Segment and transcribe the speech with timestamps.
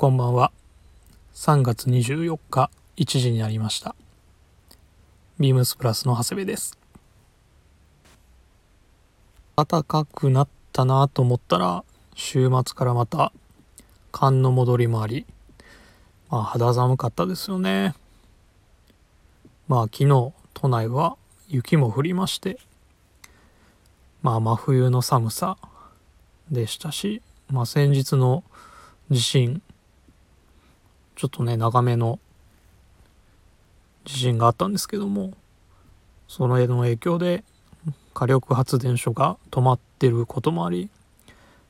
[0.00, 0.50] こんばんは。
[1.34, 3.94] 3月24日1時になりました。
[5.38, 6.78] ビームスプラスの長谷部です。
[9.56, 11.84] 暖かくなったなと思ったら
[12.14, 13.30] 週末からまた
[14.10, 15.26] 寒の戻りもあり
[16.30, 17.94] まあ肌寒かったですよね。
[19.68, 22.58] まあ昨日都内は雪も降りまして
[24.22, 25.58] まあ真冬の寒さ
[26.50, 27.20] でしたし
[27.50, 28.44] まあ先日の
[29.10, 29.60] 地震
[31.20, 32.18] ちょっとね、長めの
[34.06, 35.34] 地震があったんですけども、
[36.28, 37.44] その絵の影響で
[38.14, 40.88] 火力発電所が止まってることもあり、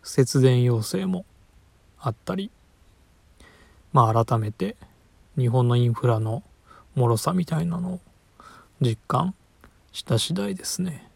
[0.04, 1.24] 節電要請も
[1.98, 2.52] あったり、
[3.92, 4.76] まあ改めて
[5.36, 6.44] 日本のインフラの
[6.94, 8.00] 脆さみたいなのを
[8.80, 9.34] 実感
[9.90, 11.10] した次第ですね。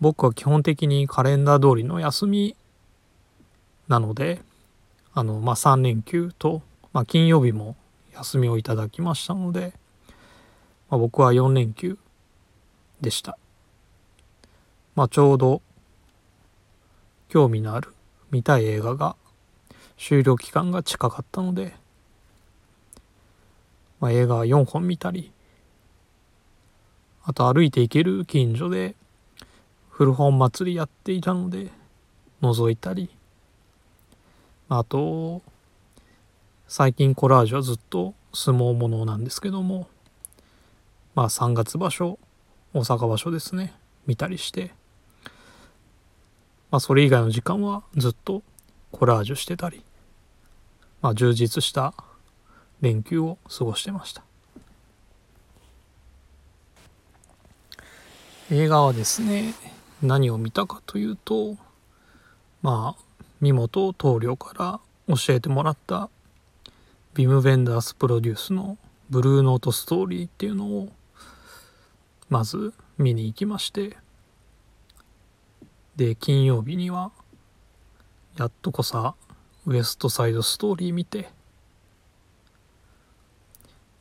[0.00, 2.54] 僕は基本的にカレンダー通りの休み
[3.88, 4.40] なので、
[5.14, 7.76] あの、まあ、3連休と、まあ、金曜日も
[8.14, 9.74] 休みをいただきましたので、
[10.88, 11.98] まあ、僕は4連休
[13.00, 13.38] でした。
[14.94, 15.62] まあ、ちょうど
[17.28, 17.94] 興味のある
[18.30, 19.16] 見たい映画が
[19.96, 21.74] 終了期間が近かったので、
[24.00, 25.32] まあ、映画4本見たり
[27.24, 28.96] あと歩いて行ける近所で
[29.90, 31.70] 古本祭りやっていたので
[32.42, 33.10] 覗いたり
[34.68, 35.42] あと、
[36.68, 39.88] 最近コラージュはずっと相撲ものなんですけども、
[41.14, 42.18] まあ3月場所、
[42.72, 43.74] 大阪場所ですね、
[44.06, 44.72] 見たりして、
[46.70, 48.42] まあそれ以外の時間はずっと
[48.90, 49.84] コラージュしてたり、
[51.02, 51.94] まあ充実した
[52.80, 54.22] 連休を過ごしてました。
[58.50, 59.54] 映画はですね、
[60.02, 61.56] 何を見たかというと、
[62.60, 63.02] まあ、
[63.42, 66.10] 三本棟梁から教えてもらった。
[67.14, 68.78] ビム・ベンダースプロデュースの
[69.10, 70.92] 「ブルーノートストーリー」っていうのを
[72.30, 73.98] まず見に行きまして。
[75.96, 77.10] で金曜日には
[78.38, 79.14] やっとこさ
[79.66, 81.28] ウエストサイドストーリー見て。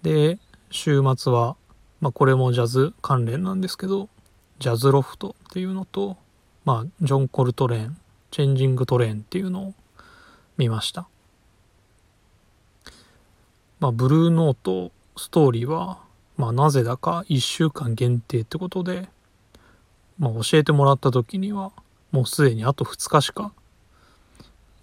[0.03, 0.37] で
[0.69, 1.57] 週末は、
[1.99, 4.07] まあ、これもジャズ関連なんですけど
[4.59, 6.17] ジャズロフトっていうのと、
[6.63, 7.97] まあ、ジョン・コルトレーン
[8.31, 9.73] チェンジングトレーンっていうのを
[10.57, 11.07] 見ました。
[13.79, 15.99] まあ、ブルーノートストーリーは、
[16.37, 19.09] まあ、なぜだか1週間限定ってことで、
[20.17, 21.71] まあ、教えてもらった時には、
[22.11, 23.53] もうすでにあと2日しか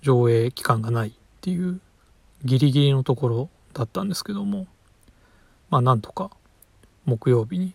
[0.02, 1.80] 上映期間がないっていう
[2.44, 4.66] ギリギリのところだったんですけども、
[5.70, 6.30] まあ、なんとか
[7.04, 7.74] 木曜日に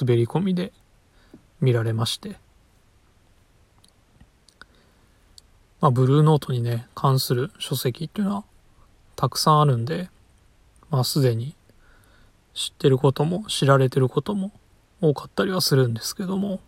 [0.00, 0.72] 滑り込みで
[1.60, 2.36] 見られまして、
[5.80, 8.44] まあ、ブルーノートにね、関する書籍っていうのは
[9.16, 10.10] たくさんあるんで、
[10.90, 11.54] まあ、すでに
[12.54, 14.52] 知ってることも知られてることも
[15.00, 16.60] 多かったりはするんですけども、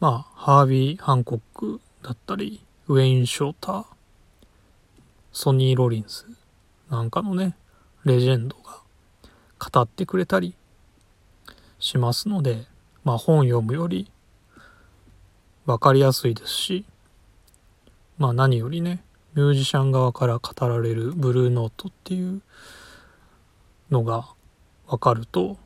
[0.00, 3.84] まあ、ハービー・ハンコックだったり、ウェイン・ショーター、
[5.32, 6.26] ソニー・ロリンス
[6.90, 7.56] なんかのね、
[8.04, 8.80] レジェンドが
[9.58, 10.54] 語ってくれたり
[11.78, 12.66] しますので、
[13.02, 14.10] まあ本読むより
[15.64, 16.84] 分かりやすいですし、
[18.18, 19.02] まあ何よりね
[19.34, 22.40] ミュージシャン側から語られるブルーノートっていう
[23.90, 24.28] のが
[24.86, 25.58] 分かると、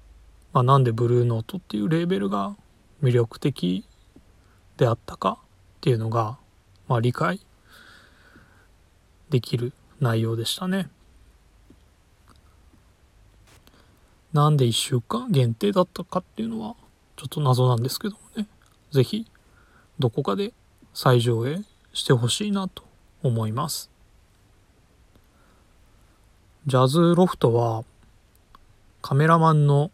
[0.53, 2.57] まあ、なんでブルーノートっていうレーベルが
[3.03, 3.85] 魅力的
[4.79, 6.39] であったかっていうのが、
[6.89, 7.41] まあ、理解
[9.29, 10.89] できる内容でしたね。
[14.33, 16.75] なんで1週間限定だったかっていうのは
[17.17, 18.47] ちょっと謎なんですけどもね
[18.91, 19.27] 是非
[19.99, 20.53] どこかで
[20.93, 21.61] 再上映
[21.99, 22.85] してほしいなと
[23.23, 23.91] 思います。
[26.67, 27.85] ジャズロフトは
[29.03, 29.91] カメラマンの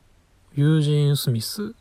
[0.54, 1.75] ユージン・スミス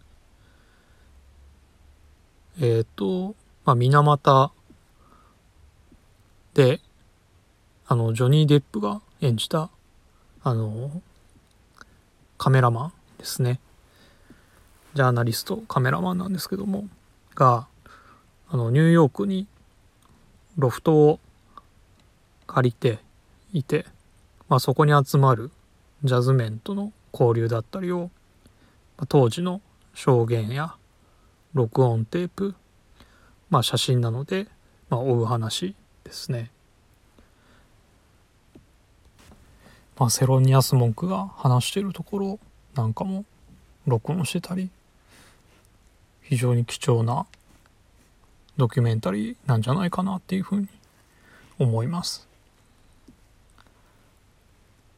[2.59, 3.35] えっ、ー、と、
[3.65, 4.51] まあ、水俣
[6.53, 6.79] で
[7.87, 9.69] あのジョニー・デップが演じた
[10.43, 11.01] あの
[12.37, 13.59] カメラマンですね
[14.93, 16.85] ジャーナリストカメラマンなんですけども
[17.35, 17.67] が
[18.47, 19.47] あのニューヨークに
[20.57, 21.19] ロフトを
[22.47, 22.99] 借りて
[23.51, 23.85] いて、
[24.49, 25.51] まあ、そこに集まる
[26.03, 28.09] ジャズメンとの交流だったりを、
[28.97, 29.61] まあ、当時の
[29.93, 30.75] 証言や
[31.53, 32.55] 録音テープ、
[33.49, 34.47] まあ、写真なので、
[34.89, 36.51] まあ、追う話ですね。
[39.97, 42.39] まあ、セロニアス・モンクが話しているところ
[42.75, 43.25] なんかも
[43.85, 44.71] 録音してたり
[46.23, 47.27] 非常に貴重な
[48.57, 50.67] ドキュメンタリーなんじゃないかなっていうふうに
[51.59, 52.27] 思います。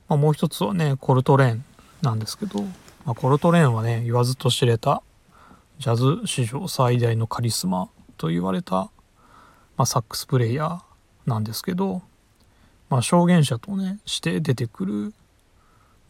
[0.07, 1.65] まあ、もう一つはね、コルトレーン
[2.01, 2.61] なんですけど、
[3.05, 5.01] まあ、コルトレーンはね、言わずと知れた
[5.77, 8.91] ジャズ史上最大のカリスマと言われた、ま
[9.79, 10.81] あ、サックスプレイヤー
[11.25, 12.01] なんですけど、
[12.89, 15.13] まあ、証言者とねして出てくる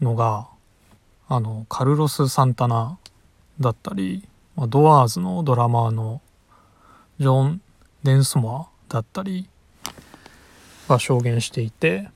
[0.01, 0.47] のが
[1.27, 2.99] あのカルロス・サンタナ
[3.59, 6.21] だったり、まあ、ドアーズのドラマーの
[7.19, 7.61] ジョン・
[8.03, 9.47] デンスモアだったり
[10.87, 12.09] が証言していて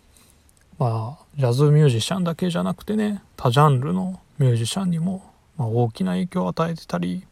[0.78, 5.24] まあジャズミュージシャンだけじゃなくてね多ジャンルのミュージシャンにも、
[5.58, 7.26] まあ、大きな影響を与えてたり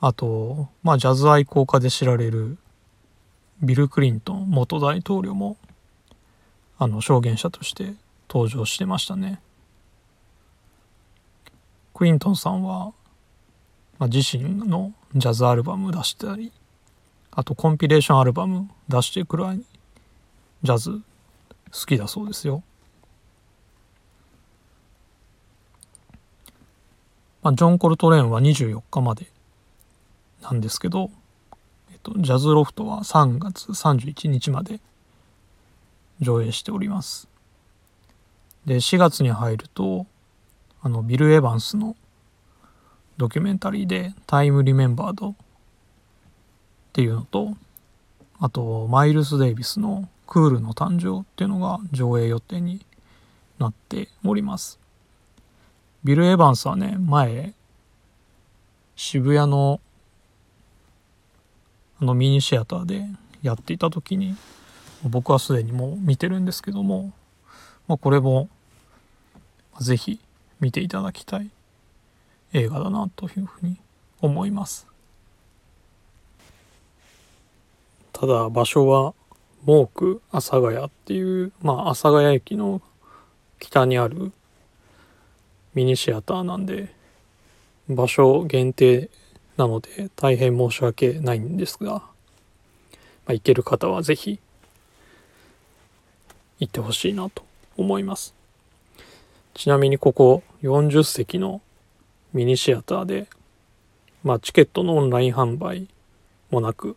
[0.00, 2.58] あとまあジャズ愛好家で知られる
[3.62, 5.56] ビル・クリントン元大統領も
[6.78, 7.94] あの証言者として
[8.28, 9.40] 登場してましたね。
[11.98, 12.92] クリントンさんは、
[13.98, 16.52] まあ、自身のジャズアルバム出したり
[17.32, 19.60] あとコンピレーションアルバム出してくらい
[20.62, 21.00] ジャズ好
[21.86, 22.62] きだそうですよ。
[27.42, 29.26] まあ、ジョン・コルトレーンは24日まで
[30.42, 31.10] なんですけど、
[31.92, 34.80] えっと、ジャズロフトは3月31日まで
[36.20, 37.28] 上映しております。
[38.66, 40.06] で4月に入ると
[40.82, 41.96] あのビル・エヴァンスの
[43.18, 45.34] ドキュメンタリーで「タイム・リメンバード」っ
[46.92, 47.56] ていうのと
[48.38, 52.86] あとマイルス・デイビスの「クールの誕生」っていうのが上映予定に
[53.58, 54.78] なっております。
[56.04, 57.54] ビル・エヴァンスはね前
[58.94, 59.80] 渋谷の
[62.00, 63.04] あのミニシアターで
[63.42, 64.36] やっていた時に
[65.02, 67.12] 僕はすでにもう見てるんですけども、
[67.88, 68.48] まあ、これも
[69.80, 70.20] 是非
[70.60, 71.50] 見ていただきたい
[72.52, 73.76] 映画だなというふうに
[74.20, 74.86] 思います。
[78.12, 79.14] ただ場所は
[79.64, 82.82] モーク阿佐ヶ谷っていうまあ阿佐ヶ谷駅の
[83.58, 84.32] 北にある
[85.74, 86.92] ミニシアターなんで
[87.88, 89.08] 場所限定
[89.56, 92.02] なので大変申し訳ないんですが、ま
[93.28, 94.40] あ、行ける方は是非
[96.60, 97.44] 行ってほしいなと
[97.76, 98.34] 思います。
[99.54, 101.60] ちなみにここ40席の
[102.38, 103.26] ミニシアターで、
[104.22, 105.88] まあ、チケットのオンライン販売
[106.52, 106.96] もなく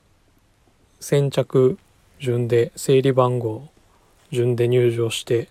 [0.99, 1.79] 先着
[2.19, 3.67] 順で整理番号
[4.31, 5.49] 順で入場して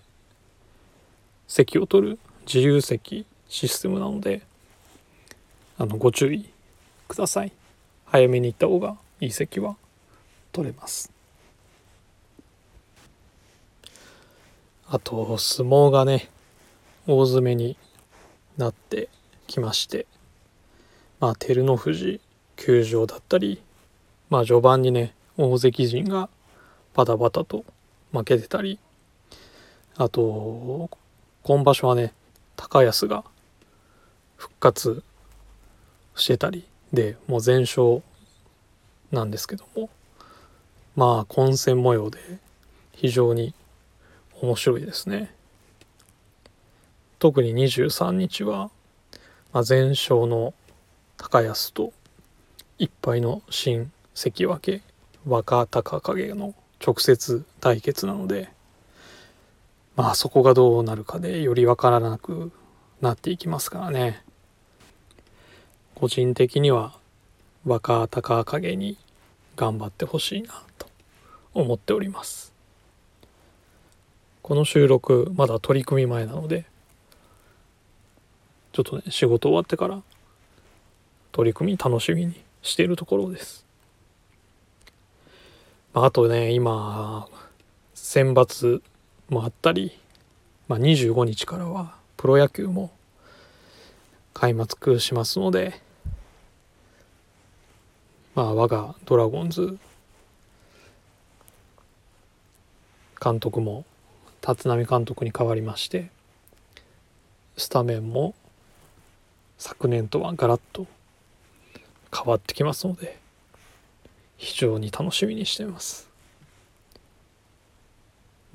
[1.45, 4.43] 席を取る自由席システムなので
[5.77, 6.49] あのご注意
[7.09, 7.51] ください。
[8.05, 9.75] 早めに行った方がいい席は
[10.53, 11.11] 取れます。
[14.87, 16.29] あと相撲がね
[17.07, 17.75] 大詰めに
[18.55, 19.09] なって
[19.51, 20.05] きまして。
[21.19, 22.19] まあ照ノ富士
[22.55, 23.61] 休場だったり
[24.29, 26.29] まあ序盤にね大関陣が
[26.95, 27.63] バタバタと
[28.11, 28.79] 負けてたり
[29.97, 30.89] あと
[31.43, 32.13] 今場所はね
[32.55, 33.23] 高安が
[34.35, 35.03] 復活
[36.15, 38.01] してたりでもう全勝
[39.11, 39.89] なんですけども
[40.95, 42.17] まあ混戦模様で
[42.93, 43.53] 非常に
[44.41, 45.33] 面白いですね。
[47.19, 48.71] 特に23日は、
[49.53, 50.53] まあ、全勝の
[51.17, 51.93] 高安と
[52.79, 54.81] 1敗の新関脇
[55.27, 58.49] 若隆景の直接対決なので
[59.95, 62.51] まあそこがどうなるかでより分からなく
[63.01, 64.23] なっていきますからね。
[65.95, 66.95] 個人的には
[67.65, 68.97] 若隆景に
[69.55, 70.87] 頑張ってほしいなと
[71.53, 72.53] 思っております。
[74.41, 76.65] この収録まだ取り組み前なので
[78.71, 80.01] ちょっとね仕事終わってから
[81.31, 83.65] 取り組み楽しみにしているところです。
[85.93, 87.27] まあ、あとね今
[87.93, 88.81] 選抜
[89.29, 89.97] もあったり、
[90.67, 92.91] まあ、25日からはプロ野球も
[94.33, 95.81] 開幕しますので
[98.35, 99.77] まあ我がドラゴンズ
[103.21, 103.85] 監督も
[104.47, 106.09] 立浪監督に代わりまして
[107.57, 108.33] スタメンも
[109.63, 110.87] 昨年とはガラッと
[112.11, 113.19] 変わってきますので
[114.35, 116.09] 非常に楽しみにしています。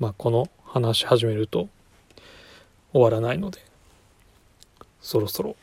[0.01, 1.69] まあこの話し始めると
[2.91, 3.59] 終わらないので
[5.01, 5.55] そろそろ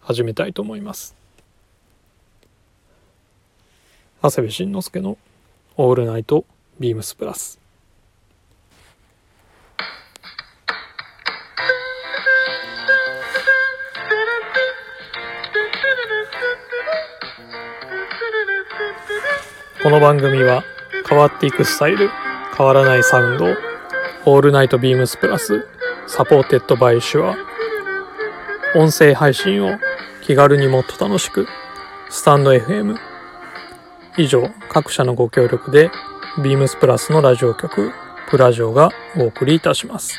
[0.00, 1.14] 始めたいと思います。
[4.22, 5.18] 長谷部慎之介の
[5.76, 6.46] 「オールナイト
[6.80, 7.60] ビームスプラス」
[19.80, 20.64] この番組は
[21.08, 22.10] 変わっていくスタイル
[22.56, 23.46] 変わらないサウンド
[24.26, 25.68] オールナイトビームスプラス
[26.08, 27.36] supported by Shure
[28.74, 29.78] 音声配信を
[30.22, 31.46] 気軽にもっと楽しく
[32.10, 32.96] スタンド FM
[34.16, 35.92] 以上各社のご協力で
[36.42, 37.92] ビームスプラスのラジオ局
[38.28, 40.18] プラジオがお送りいたします。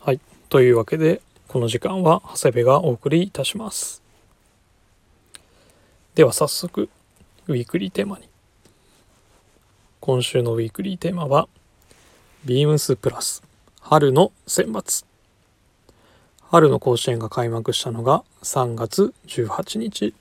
[0.00, 4.02] はいというわけでこの時間は長谷部がお送りいたします。
[6.14, 6.88] では早速
[7.46, 8.26] ウィークリーテーマに。
[10.00, 11.48] 今週のウィークリーテーマは
[12.46, 13.42] ビームスプラス
[13.82, 15.04] 春の選抜。
[16.40, 20.14] 春の甲子園が開幕したのが3月18日。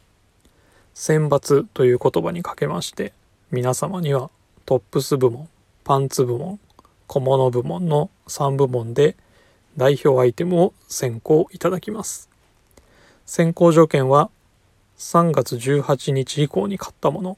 [0.94, 3.14] 選抜という言葉にかけまして
[3.52, 4.30] 皆様には
[4.66, 5.48] トップス部門
[5.86, 6.60] パンツ部門
[7.08, 9.16] 小物部門の3部門で
[9.78, 12.30] 代表アイテムを選考いただきます。
[13.26, 14.30] 選考条件は
[14.98, 17.38] 3月18日以降に買ったもの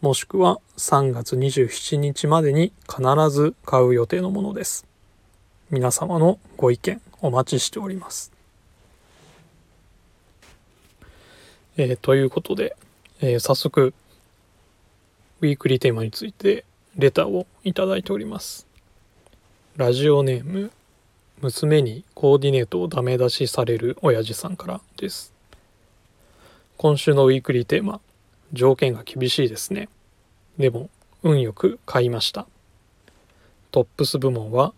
[0.00, 4.84] もしくは3月27日までに必ず買う予定のものです。
[5.70, 8.32] 皆様のご意見お待ちしております。
[11.76, 12.76] えー、ということで、
[13.20, 13.94] えー、早速
[15.40, 16.64] ウィークリーテーマについて
[16.96, 18.66] レターをいただいております。
[19.76, 20.72] ラジオネーム
[21.42, 25.32] 娘にコーディネートをダメ出しされる親父さんからです。
[26.76, 28.00] 今週のウィークリーテーマ
[28.52, 29.88] 条件が厳しいですね。
[30.56, 30.88] でも
[31.24, 32.46] 運よく買いました。
[33.72, 34.72] トップス部門は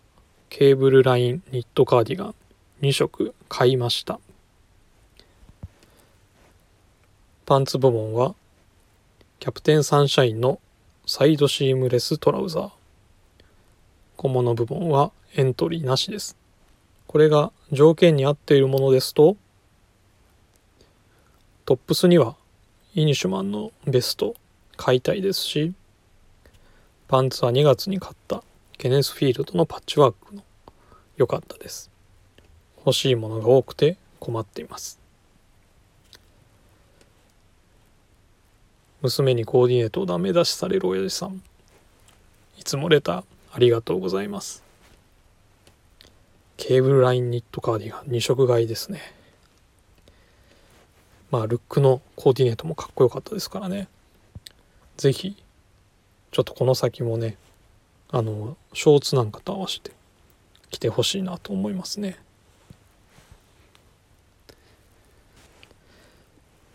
[0.48, 2.34] ケーブルラインニットカーディガン
[2.80, 4.18] 2色買いました。
[7.44, 8.34] パンツ部門は
[9.38, 10.60] キャプテンサンシャインの
[11.04, 12.70] サイドシームレストラウザー。
[14.16, 16.42] 小物部門はエントリーなしです。
[17.06, 19.36] これが条件に合っているものですと
[21.64, 22.36] トップスには
[22.94, 24.34] イニシュマンのベスト
[24.76, 25.74] 買いたいですし
[27.08, 28.42] パンツは2月に買った
[28.76, 30.42] ケネスフィールドのパッチワークの
[31.16, 31.90] 良かったです。
[32.78, 34.98] 欲しいものが多くて困っています。
[39.00, 41.42] 娘にコーディネートをダメ出しされる親父さん
[42.58, 44.63] いつもレターありがとうございます。
[46.56, 48.04] ケーブルラインニットカーディガン。
[48.06, 49.00] 2色買いですね。
[51.30, 53.88] まあルックのコーディネートもかっこよかったですからね。
[54.96, 55.36] 是非
[56.30, 57.36] ちょっとこの先もね
[58.10, 59.90] あのショーツなんかと合わせて
[60.70, 62.18] 着てほしいなと思いますね。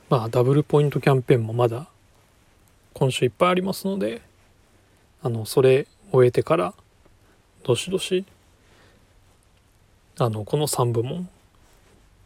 [0.10, 1.88] まあダブルポイントキャンペーンもまだ
[2.94, 4.22] 今週いっぱいありますので
[5.22, 6.74] あのそれ終えてから
[7.64, 8.26] どしどし
[10.20, 11.30] あのこの3部門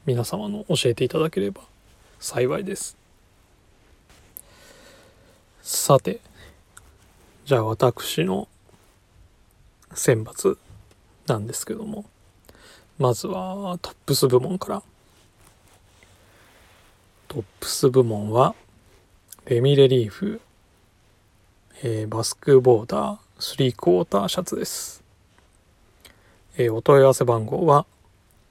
[0.05, 1.61] 皆様の教えていただければ
[2.19, 2.97] 幸いです
[5.61, 6.19] さて
[7.45, 8.47] じゃあ私の
[9.93, 10.57] 選抜
[11.27, 12.05] なんですけども
[12.97, 14.83] まずはトップス部門から
[17.27, 18.55] トップス部門は
[19.45, 20.41] レミレリーフ
[21.85, 25.02] えー、バスクボーダー3クォーターシャツです。
[26.55, 27.87] えー、お問い合わせ番号は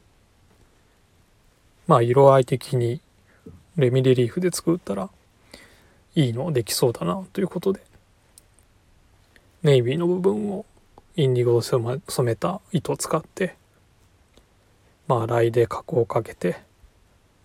[1.87, 3.01] まあ色合い的に
[3.77, 5.11] レミレリーフで作ったら
[6.15, 7.81] いいのできそうだなということで
[9.63, 10.65] ネイビーの部分を
[11.17, 13.57] インディゴを染めた糸を使って
[15.07, 16.57] まあライで加工をかけて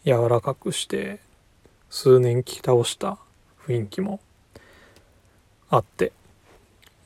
[0.05, 1.19] 柔らかくして
[1.89, 3.17] 数年着倒した
[3.65, 4.19] 雰囲気も
[5.69, 6.11] あって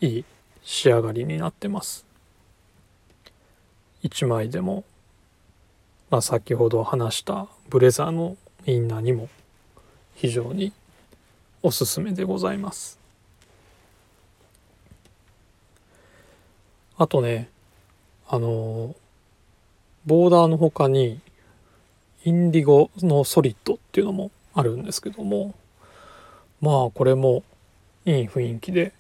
[0.02, 0.26] いい
[0.64, 2.06] 仕上がりになってます。
[4.04, 4.84] 1枚でも
[6.10, 9.30] まあ、先ほど話したブレザーのインナーにも
[10.16, 10.74] 非常に
[11.62, 12.98] おすすめでございます。
[16.98, 17.50] あとね
[18.28, 18.96] あの
[20.06, 21.20] ボーダーの他に
[22.26, 25.54] インディゴのソリッドっていうのもあるんですけども
[26.60, 27.44] まあこれも
[28.06, 28.94] いい雰囲気で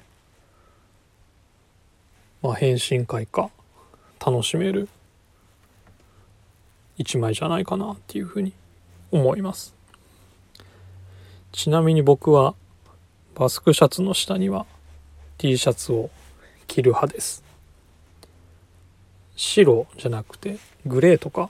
[2.41, 3.49] まあ変身開花
[4.25, 4.87] 楽しめる。
[6.97, 8.51] 一枚じゃないかなっていうふうに
[9.11, 9.73] 思います。
[11.51, 12.55] ちなみに僕は
[13.35, 14.65] バスクシャツの下には
[15.37, 16.09] T シャツを
[16.67, 17.43] 着る派です。
[19.37, 21.49] 白じゃなくてグレーとか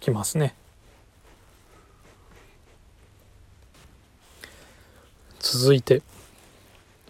[0.00, 0.54] 着ますね。
[5.40, 6.02] 続いて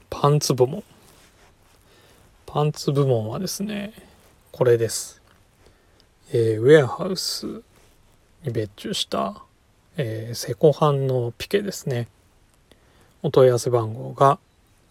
[0.09, 0.85] パンツ部門
[2.47, 3.93] パンツ部門はですね
[4.53, 5.21] これです。
[6.33, 7.63] えー、ウェアハウス
[8.45, 9.43] に別注した、
[9.97, 12.07] えー、セコハンのピケですね。
[13.23, 14.39] お問い合わせ番号が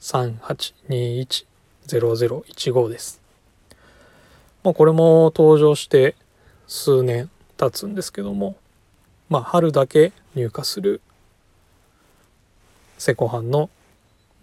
[0.00, 3.20] 3821-0015です。
[4.64, 6.16] まあこれも登場して
[6.66, 8.56] 数年経つんですけども
[9.28, 11.02] まあ春だけ入荷する
[13.02, 13.68] セコハンの、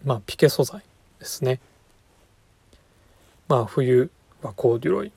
[0.03, 0.81] まあ、ピケ素材
[1.19, 1.61] ですね
[3.47, 4.11] まあ冬
[4.41, 5.13] はコーデュロイ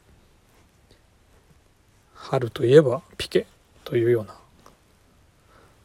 [2.14, 3.48] 春といえばピケ
[3.82, 4.36] というような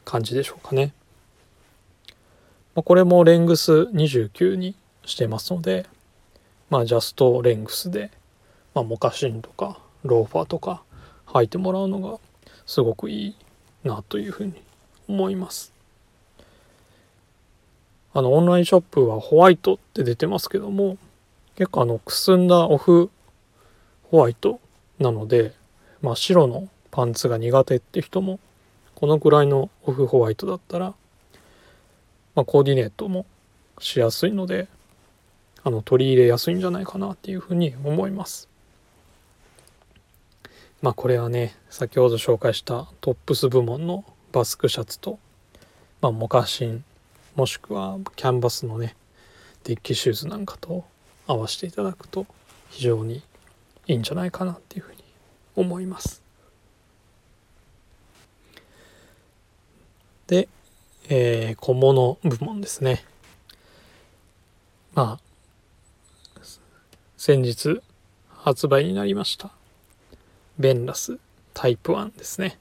[0.06, 0.94] 感じでしょうかね。
[2.76, 5.88] まあ、これもレングス29にしてますので
[6.70, 8.12] まあジャストレングスで、
[8.76, 10.84] まあ、モカシンとかローファーとか
[11.26, 12.20] 履いてもらうのが
[12.68, 13.36] すごくいい
[13.84, 14.62] なというふうに
[15.08, 15.77] 思います。
[18.14, 20.98] あのオンラインショップはホワイトって出てますけども
[21.56, 23.10] 結構あのくすんだオフ
[24.10, 24.60] ホワイト
[25.00, 25.54] なので、
[26.02, 28.40] まあ、白のパンツが苦手って人も
[28.96, 30.94] このくらいのオフホワイトだったら、
[32.36, 33.26] まあ、コーディネートも
[33.80, 34.68] しやすいので
[35.64, 38.48] あの取り入れやすいんじゃないかなっていうふうに思います。
[40.82, 45.20] まあこれはね先ほど紹介したトップス部門のバスクシャツと、
[46.02, 46.84] まあ、モカシン
[47.38, 48.96] もしくはキャンバスのね
[49.64, 50.84] デッキシューズなんかと
[51.28, 52.26] 合わせていただくと
[52.72, 53.22] 非常に
[53.86, 55.04] いいんじゃないかなっていうふうに
[55.56, 56.24] 思います。
[60.26, 60.50] で、
[61.10, 63.06] えー、小物部門ですね。
[64.96, 66.42] まあ、
[67.18, 67.82] 先日
[68.30, 69.52] 発売になりました。
[70.58, 71.20] ベンラス
[71.54, 72.58] タイプ1ですね。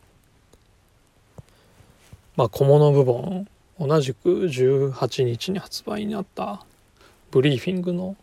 [2.37, 3.47] まあ小物部門
[3.79, 6.65] 同じく18日に発売になった
[7.31, 8.17] ブリーフィングの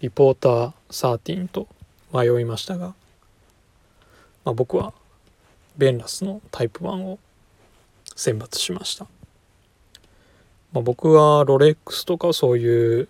[0.00, 1.68] リポーター13と
[2.12, 2.94] 迷いましたが、
[4.44, 4.92] まあ、僕は
[5.76, 7.18] ベンラスのタイプ1を
[8.16, 9.04] 選抜しました、
[10.72, 13.08] まあ、僕はロレックスとかそういう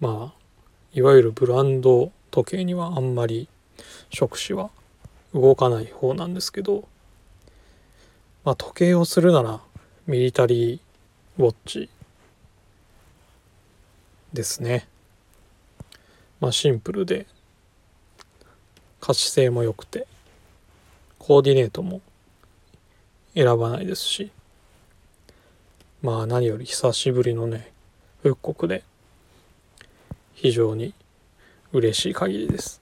[0.00, 0.37] まあ
[0.92, 3.48] いわゆるブランド時計にはあんまり
[4.10, 4.70] 触手は
[5.34, 6.88] 動かない方なんですけど、
[8.44, 9.60] まあ、時計をするなら
[10.06, 10.80] ミリタリー
[11.42, 11.90] ウォッチ
[14.32, 14.86] ですね。
[16.40, 17.26] まあシンプルで
[19.00, 20.06] 可視性も良くて
[21.18, 22.00] コーディネートも
[23.34, 24.30] 選ばないですし
[26.02, 27.72] まあ何より久しぶりのね
[28.22, 28.84] 復刻で
[30.40, 30.94] 非常に
[31.72, 32.80] 嬉しい限りです。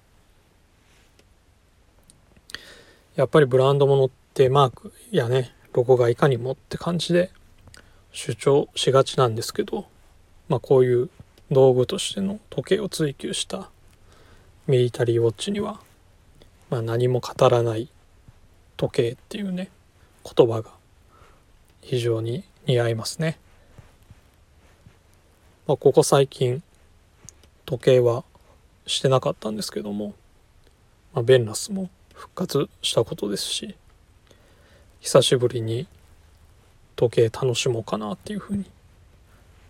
[3.15, 7.31] やっぱりブランド物ってマークやねロゴがいかにもって感じで
[8.13, 9.87] 主張しがちなんですけど、
[10.51, 11.09] まあ、こういう
[11.51, 13.71] 道具としての時計を追求した
[14.67, 15.81] ミリタリーウォッチには、
[16.69, 17.89] まあ、何も語らない
[18.77, 19.71] 時計っていうね
[20.25, 20.73] 言葉が
[21.81, 23.39] 非常に似合いますね。
[25.67, 26.63] まあ、ここ最近
[27.67, 28.25] 時計は
[28.87, 30.15] してなかったんですけども、
[31.13, 33.75] まあ、ベンラスも復活したことですし
[35.01, 35.87] 久しぶりに
[36.95, 38.65] 時計楽しもうかなっていうふうに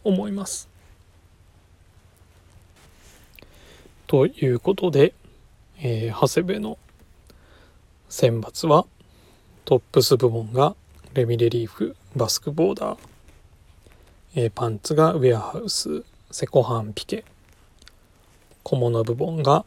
[0.04, 0.68] 思います。
[4.06, 5.12] ということで、
[5.80, 6.78] えー、長谷部の
[8.08, 8.86] 選抜は
[9.64, 10.76] トップス部門が
[11.14, 12.98] レミレリーフバスクボーダー、
[14.36, 17.24] えー、パンツがウェアハウスセコハンピケ
[18.68, 19.64] 小物部門が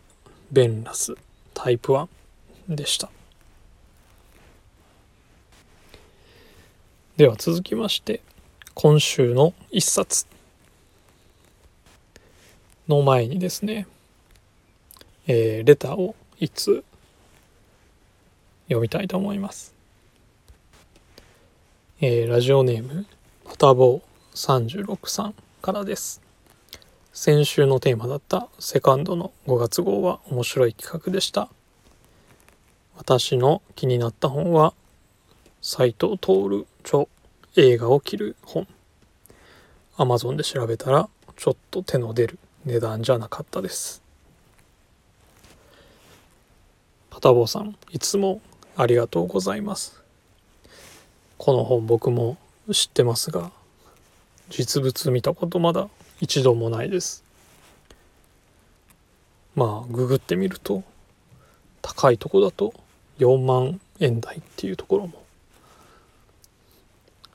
[0.52, 1.16] ベンラス
[1.54, 2.10] タイプ1
[2.68, 3.10] でした。
[7.16, 8.20] では続きまして
[8.74, 10.28] 今週の一冊。
[12.90, 13.88] の前にですね、
[15.28, 16.84] えー、レターを一通
[18.68, 19.74] 読みたいと思います、
[22.02, 23.06] えー、ラジオネーム
[23.46, 26.29] パタボー36さんからです。
[27.14, 31.50] 先週のテーマだったセカンドの5月号は面白い企画でした。
[32.98, 34.74] 私の気になった本は
[35.62, 37.06] 斎藤徹著
[37.56, 38.68] 映画を切る本。
[40.02, 44.02] アマゾンで調べたらちょっと手の出る値段じゃなかったです
[47.10, 48.42] パタボーさんいつも
[48.78, 50.02] ありがとうございます
[51.38, 52.38] この本僕も
[52.72, 53.52] 知ってますが
[54.50, 57.24] 実物見たことまだ一度もないです。
[59.56, 60.84] まあググってみると
[61.82, 62.74] 高いとこだと
[63.20, 65.24] 4万円台っていうところも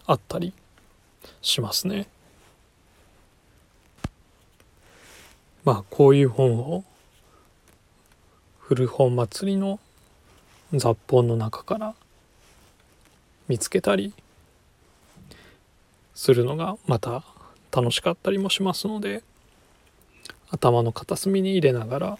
[0.07, 0.53] あったり
[1.42, 2.07] しますね。
[5.64, 6.85] まあこういう本を
[8.59, 9.81] 古本祭りの
[10.73, 11.94] 雑本の中から
[13.49, 14.12] 見つけたり
[16.14, 17.25] するのがまた
[17.75, 19.25] 楽しかったりもしますので
[20.51, 22.19] 頭の片隅に入れながら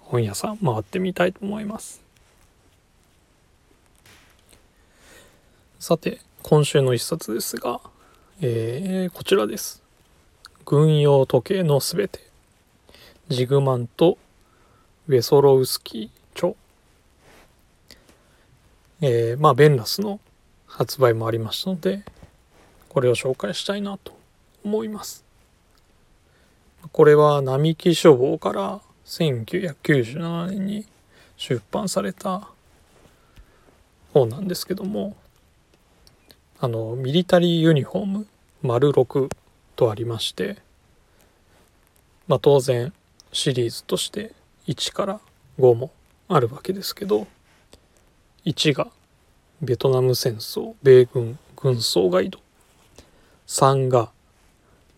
[0.00, 2.02] 本屋さん回ってみたいと思います。
[5.78, 7.80] さて今週の一冊ですが、
[8.40, 9.84] えー、こちらです。
[10.64, 12.18] 軍用時計のすべて。
[13.28, 14.18] ジグマンと
[15.06, 16.54] ウェソロウスキー著。
[19.00, 20.18] えー、まあベンラスの
[20.66, 22.02] 発売もありましたので
[22.90, 24.18] これを紹介したいなと
[24.64, 25.24] 思います。
[26.92, 30.86] これは並木書房から1997年に
[31.36, 32.48] 出版された
[34.12, 35.16] 本なんですけども
[36.58, 38.26] あのミリタリーユニフォーム
[38.62, 39.30] 丸6
[39.76, 40.58] とありまして、
[42.28, 42.92] まあ、当然
[43.32, 44.32] シリーズとして
[44.66, 45.20] 1から
[45.58, 45.90] 5も
[46.28, 47.26] あるわけですけど
[48.44, 48.88] 1が
[49.62, 52.38] ベトナム戦争米軍軍曹ガイド
[53.50, 54.10] 3が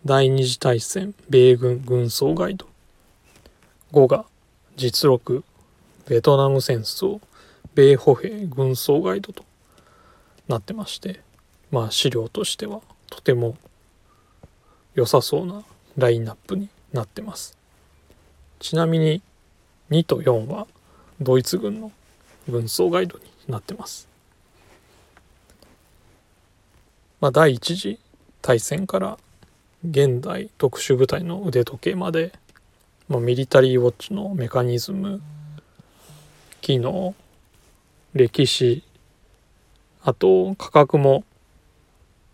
[0.05, 2.67] 第二次大戦米軍軍曹ガイド。
[3.91, 4.25] 5が
[4.75, 5.43] 実録
[6.07, 7.19] ベトナム戦争
[7.73, 9.43] 米歩兵軍曹ガイドと
[10.47, 11.21] なってまして
[11.71, 13.57] まあ資料としてはとても
[14.93, 15.63] 良さそうな
[15.97, 17.57] ラインナップになってます。
[18.59, 19.23] ちなみに
[19.89, 20.67] 2と4は
[21.19, 21.91] ドイツ軍の
[22.47, 24.07] 軍曹ガイドになってます。
[27.19, 27.97] まあ第一次
[28.43, 29.17] 大戦から
[29.89, 32.33] 現代特殊部隊の腕時計まで、
[33.07, 35.21] まあ、ミリタリーウォッチのメカニズム
[36.59, 37.15] 機能
[38.13, 38.83] 歴史
[40.03, 41.23] あと価格も、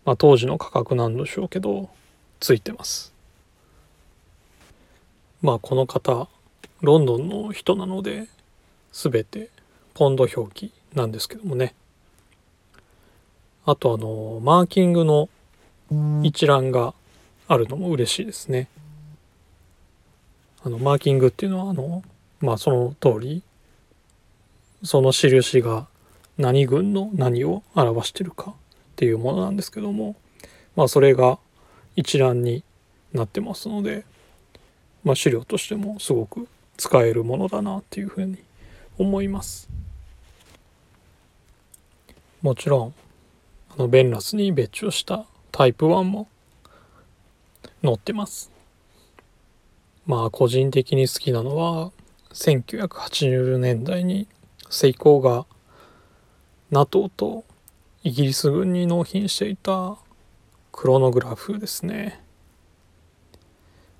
[0.04, 1.88] まあ、当時の価格なんでしょうけど
[2.40, 3.12] ついてます。
[5.42, 6.26] まあこの方
[6.80, 8.26] ロンドンの人なので
[8.92, 9.48] 全て
[9.94, 11.72] ポンド表記なんですけどもね。
[13.64, 15.28] あとあのマーキングの
[16.22, 16.94] 一覧が
[17.48, 18.68] あるのも嬉しいですね。
[20.62, 22.02] あのマーキングっていうのはあの
[22.40, 23.42] まあその通り
[24.82, 25.86] その印が
[26.38, 28.54] 何軍の何を表してるかっ
[28.96, 30.16] ていうものなんですけども
[30.76, 31.38] まあそれが
[31.96, 32.62] 一覧に
[33.12, 34.04] なってますので、
[35.02, 38.38] まあ、資料としてもすごく使えるものだなっていうふうに
[38.98, 39.68] 思います。
[42.42, 42.94] もちろん
[43.74, 46.28] あのベンラスに別注したタイプ1も
[47.82, 48.50] 載ってます。
[50.06, 51.92] まあ個人的に好きなのは
[52.32, 54.26] 1980年代に
[54.68, 55.46] セイコーが
[56.70, 57.44] NATO と
[58.02, 59.96] イギリス軍に納品していた
[60.72, 62.22] クロノグラフですね、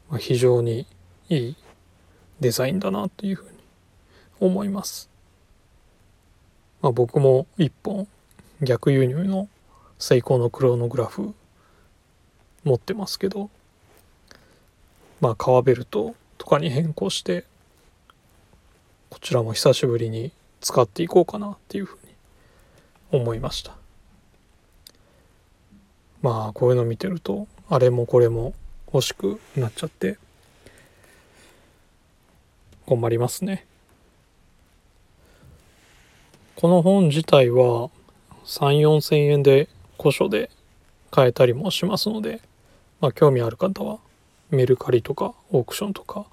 [0.09, 0.87] まあ、非常に
[1.29, 1.57] いい
[2.41, 3.59] デザインだなというふうに
[4.39, 5.11] 思います、
[6.81, 8.09] まあ、僕も一本
[8.63, 9.49] 逆輸入の
[9.99, 11.35] セイコーのクロノグラフ
[12.65, 13.51] 持ってますけど
[15.21, 17.45] まあ革ベルトとかに変更して
[19.09, 23.77] こちらも久しぶりに使っていこうかなっていうふうに思いました。
[26.23, 28.55] まあこういうの見てるとあれもこれも
[28.93, 30.19] 欲しくなっちゃって
[32.87, 33.67] 困りますね。
[36.57, 37.89] この本自体は
[38.45, 39.69] 3 4 0 0 0円で
[39.99, 40.51] 古書で
[41.11, 42.41] 買えたりもしますので、
[43.01, 43.99] まあ、興味ある方は
[44.51, 46.27] メルカリとかオークションとか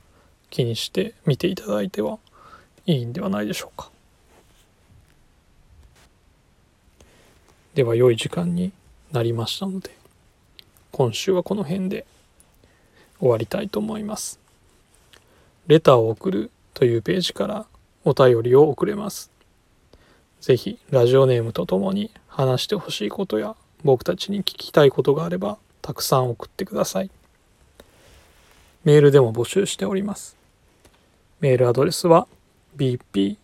[0.49, 2.19] 気にして見ていただいては
[2.85, 3.89] いいんではないでしょうか。
[7.73, 8.71] では良い時間に
[9.11, 9.91] なりましたので
[10.91, 12.07] 今週はこの辺で
[13.19, 14.39] 終わりたいと思います。
[15.67, 17.65] レターを送るというページから
[18.03, 19.29] お便りを送れます。
[20.41, 27.09] ぜひラジオネームとともに話してほしいことや僕たちに聞きたいことがあればたくさん送ってください。
[28.83, 30.35] メールでも募集しております。
[31.39, 32.27] メールアドレスは
[32.75, 33.37] bphosobu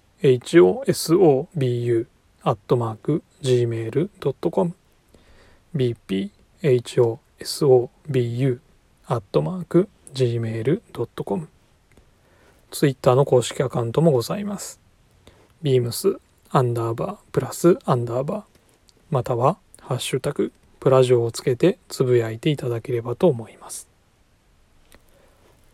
[2.41, 4.73] アットマーク gmail.com
[5.73, 8.59] bphosobu
[9.07, 11.47] アットマーク gmail.com
[12.71, 14.81] ツイッターの公式アカウントもございます。
[15.63, 18.43] beams アンダーバープラスアンダーバー。
[19.11, 20.51] またはハッシュタグ
[20.83, 23.87] プラジオをつけてつぶやいていただければと思います。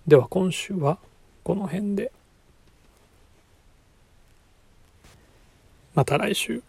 [0.06, 1.00] では今週は
[1.43, 2.12] この辺で。
[5.95, 6.62] また来週。